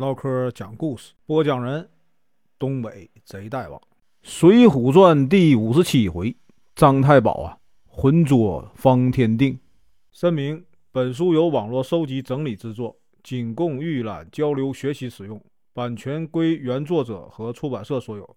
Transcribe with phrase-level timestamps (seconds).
[0.00, 1.86] 唠嗑讲故事，播讲人：
[2.58, 3.78] 东北贼大王，
[4.22, 6.34] 《水浒传》第五十七回，
[6.74, 9.60] 张太保啊，浑捉方天定。
[10.10, 15.38] 声明：本书由网络收集整理制作，仅供预览、交流、学习使用，
[15.74, 18.36] 版权归原作者和出版社所有，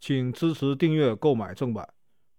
[0.00, 1.88] 请支持订阅、购买正版。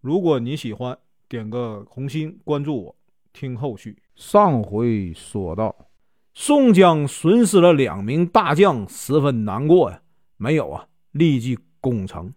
[0.00, 0.98] 如果你喜欢，
[1.28, 2.96] 点个红心，关注我，
[3.32, 3.96] 听后续。
[4.16, 5.72] 上回说到。
[6.36, 10.00] 宋江损失了两名大将，十分难过呀。
[10.36, 12.32] 没有啊，立即攻城。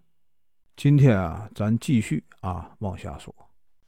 [0.76, 3.34] 今天啊，咱继续啊往下说。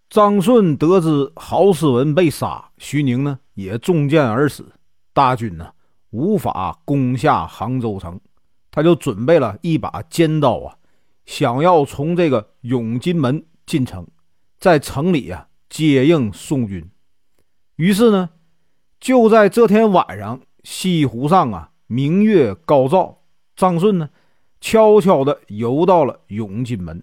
[0.10, 4.66] 张顺得知郝思文被杀，徐宁呢也中箭而死，
[5.14, 5.72] 大军呢
[6.10, 8.20] 无法攻下杭州城，
[8.72, 10.76] 他就准备了一把尖刀啊，
[11.28, 14.08] 想要从这个永金门进城，
[14.58, 16.90] 在城里啊接应宋军。
[17.76, 18.32] 于是呢。
[19.00, 23.22] 就在这天晚上，西湖上啊，明月高照。
[23.56, 24.10] 张顺呢，
[24.60, 27.02] 悄悄地游到了永金门，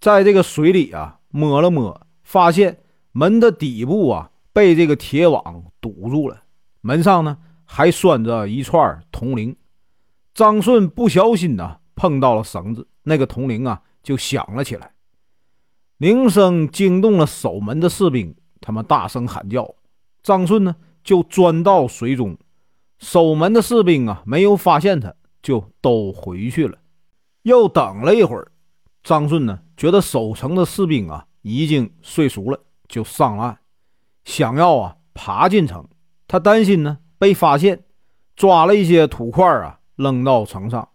[0.00, 2.78] 在这个水里啊，摸了摸，发现
[3.12, 6.42] 门的底部啊，被这个铁网堵住了。
[6.80, 9.54] 门上呢，还拴着一串铜铃。
[10.32, 14.92] 张顺不小心呢，碰到了绳子，那个铜铃啊，就响了起来。
[15.98, 19.74] 铃声惊动了守门的士兵，他们大声喊叫。
[20.22, 20.74] 张顺呢？
[21.04, 22.36] 就钻到水中，
[22.98, 26.78] 守门的士兵啊，没有发现他，就都回去了。
[27.42, 28.50] 又等了一会儿，
[29.02, 33.58] 张顺呢，觉得守城的士兵啊已经睡熟了，就上岸，
[34.24, 35.86] 想要啊爬进城。
[36.26, 37.84] 他担心呢被发现，
[38.34, 40.88] 抓了一些土块啊扔到城上。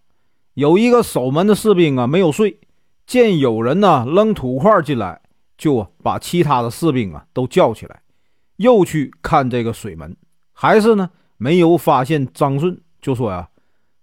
[0.56, 2.60] 有一个守门的士兵啊没有睡，
[3.06, 5.22] 见有人呢扔土块进来，
[5.56, 8.02] 就把其他的士兵啊都叫起来。
[8.60, 10.16] 又去看这个水门，
[10.52, 13.48] 还是呢没有发现张顺，就说呀，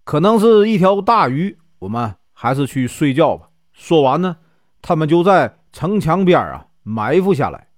[0.03, 3.51] 可能是一条大鱼，我们还是去睡觉吧。
[3.75, 4.39] 说完呢，
[4.81, 7.69] 他们就在城墙边啊埋伏下来。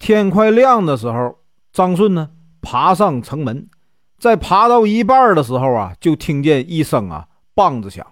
[0.00, 1.38] 天快亮的时候，
[1.72, 2.30] 张顺呢
[2.60, 3.68] 爬上城门，
[4.18, 8.04] 在爬到一半的时候啊，就听见一声啊梆子响，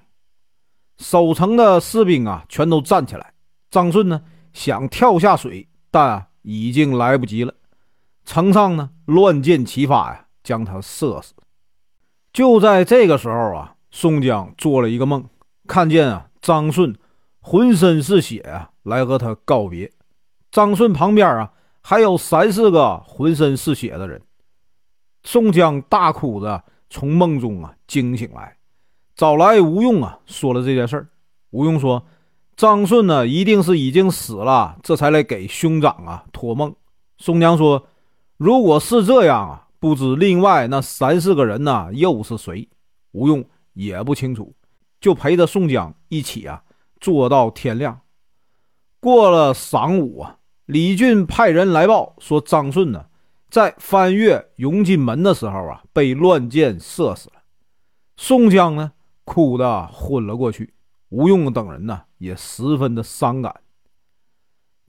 [0.99, 3.33] 守城的士兵啊全都站起来。
[3.69, 6.28] 张顺呢想跳下水，但。
[6.51, 7.53] 已经来不及了，
[8.25, 11.35] 城上呢乱箭齐发呀，将他射死。
[12.33, 15.29] 就在这个时候啊，宋江做了一个梦，
[15.67, 16.97] 看见啊张顺
[17.41, 19.93] 浑身是血啊，来和他告别。
[20.51, 24.23] 张顺旁边啊还有三四个浑身是血的人。
[25.25, 28.57] 宋江大哭着从梦中啊惊醒来，
[29.15, 31.09] 找来吴用啊说了这件事儿。
[31.51, 32.03] 吴用说。
[32.59, 36.75] 张顺呢，一定是已经死了，这才来给兄长啊托梦。
[37.17, 37.87] 宋江说
[38.37, 42.69] ：“如果是这样啊，不知另外那三四个人呢又是谁？”
[43.15, 44.57] 吴用也不清楚，
[45.01, 46.65] 就陪着宋江一起啊
[46.99, 48.01] 坐到天亮。
[48.99, 53.05] 过了晌午啊，李俊派人来报说，张顺呢
[53.49, 57.37] 在翻越永金门的时候啊被乱箭射死了。
[58.17, 58.91] 宋江呢
[59.23, 60.75] 哭得昏了过去。
[61.11, 63.61] 吴用等人呢也十分的伤感。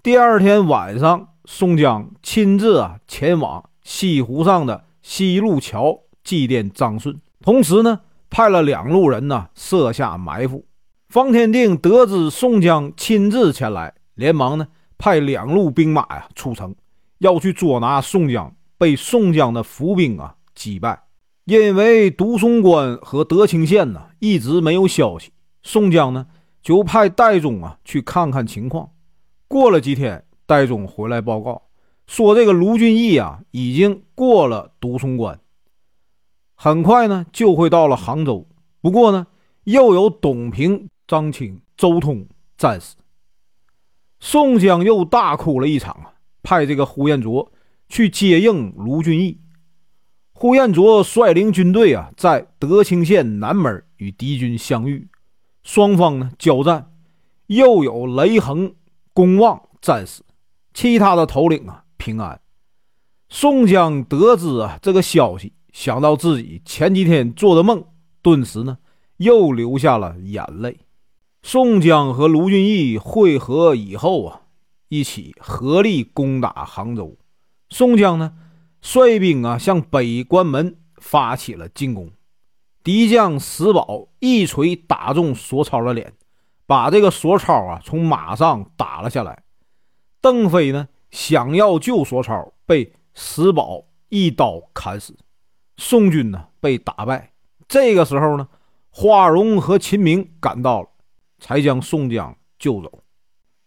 [0.04, 10.66] 第二天晚上，宋江亲自啊前往西湖上的西路桥祭奠张顺，同时呢派了两路人呢设下埋伏。
[11.10, 16.76] 方天定得知宋江亲自前来，连忙呢派两路兵马呀出城，
[17.18, 21.04] 要去捉拿宋江，被宋江的伏兵啊击败。
[21.46, 25.32] 因为独松关和德清县呢一直没有消息。
[25.62, 26.28] 宋江呢，
[26.62, 28.92] 就派戴宗啊去看看情况。
[29.48, 31.64] 过了几天，戴宗回来报告
[32.08, 35.40] 说，这个卢俊义啊已经过了独松关，
[36.56, 38.48] 很快呢就会到了杭州。
[38.82, 39.28] 不过呢，
[39.66, 42.26] 又有董平、张清、周通
[42.58, 42.96] 战死。
[44.20, 47.52] 宋江又大哭了一场啊，派这个呼延灼
[47.88, 49.40] 去接应卢俊义。
[50.34, 55.08] 呼延灼率领军队啊，在德清县南门与敌军相遇。
[55.64, 56.92] 双方呢交战，
[57.48, 58.74] 又有雷横、
[59.14, 60.24] 公望战死，
[60.74, 62.40] 其他的头领啊平安。
[63.30, 67.84] 宋江得知啊这个消息，想到自己前几天做的梦，
[68.22, 68.78] 顿时呢
[69.18, 70.80] 又流下了眼泪。
[71.42, 74.42] 宋江和卢俊义会合以后啊，
[74.88, 77.18] 一起合力攻打杭州。
[77.70, 78.34] 宋江呢
[78.82, 82.12] 率兵啊向北关门发起了进攻。
[82.84, 86.14] 敌将石宝一锤打中索超的脸，
[86.66, 89.44] 把这个索超啊从马上打了下来。
[90.22, 95.18] 邓飞呢想要救索超，被石宝一刀砍死。
[95.78, 97.32] 宋军呢被打败，
[97.68, 98.48] 这个时候呢，
[98.90, 100.90] 华容和秦明赶到了，
[101.40, 103.04] 才将宋江救走。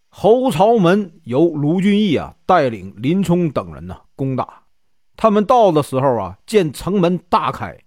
[0.08, 4.65] 侯朝门由卢俊义啊带领林冲等人呢攻打。
[5.17, 7.79] 他们到的时候啊，见城门大开，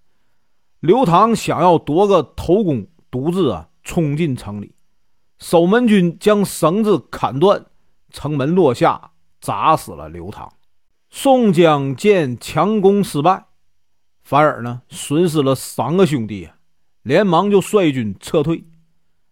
[0.86, 4.76] 刘唐想要夺个头功，独自啊冲进城里。
[5.40, 7.66] 守门军将绳子砍断，
[8.12, 9.10] 城门落下，
[9.42, 10.54] 砸死了刘唐。
[11.10, 13.48] 宋江见强攻失败。
[14.22, 16.50] 反而呢，损失了三个兄弟，
[17.02, 18.64] 连忙就率军撤退。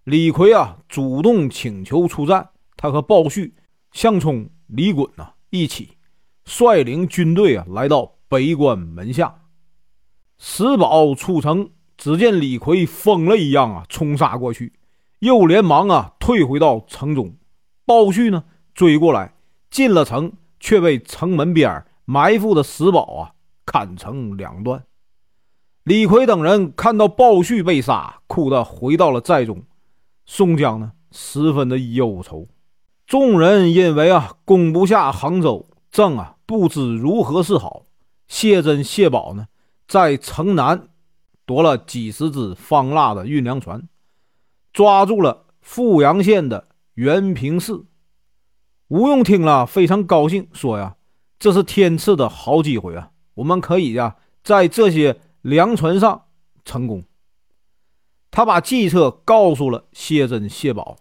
[0.06, 2.50] 李逵啊，主动请求出战。
[2.76, 3.54] 他和鲍旭、
[3.92, 5.98] 项冲、李衮呐一起
[6.46, 9.36] 率领军队啊，来到北关门下。
[10.38, 14.74] 石宝出城，只见李逵疯了一样啊，冲杀过去，
[15.20, 17.36] 又连忙啊退回到城中。
[17.86, 18.44] 鲍旭呢
[18.74, 19.34] 追过来，
[19.70, 23.32] 进了城，却被城门边埋伏的石宝啊。
[23.66, 24.84] 砍成两段，
[25.86, 29.64] 李逵等人看到鲍旭被杀，哭得回到了寨中。
[30.26, 32.46] 宋江呢，十分的忧愁。
[33.08, 37.86] 众人因为啊，攻不下杭州，正啊不知如何是好。
[38.28, 39.48] 谢珍、谢宝呢，
[39.88, 40.90] 在城南
[41.46, 43.88] 夺了几十只方腊的运粮船，
[44.72, 47.84] 抓住了富阳县的袁平氏。
[48.88, 50.96] 吴用听了非常高兴，说呀
[51.40, 56.26] ：“这是天赐的好机会啊！”我们可以呀，在这些粮船上
[56.64, 57.04] 成功。
[58.30, 60.98] 他把计策告诉了谢珍、谢宝，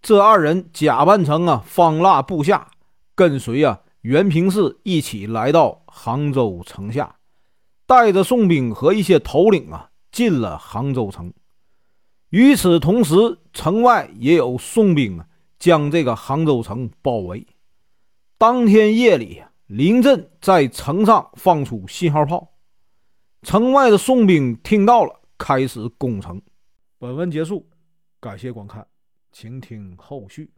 [0.00, 2.68] 这二人假扮成啊方腊部下，
[3.14, 7.16] 跟随啊袁平氏一起来到杭州城下，
[7.90, 11.34] 带着宋兵和一些头领啊进了杭州城。
[12.28, 13.14] 与此同时，
[13.52, 15.26] 城外也有宋兵啊
[15.58, 17.44] 将这个杭州城包围。
[18.38, 19.42] 当天夜里。
[19.70, 22.54] 临阵在城上放出信号炮，
[23.42, 26.42] 城外的宋兵听到了，开始攻城。
[26.98, 27.64] 本文结束，
[28.18, 28.84] 感谢观看，
[29.30, 30.50] 请听后续。